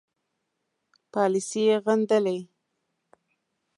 [1.11, 2.37] پالیسي یې غندلې.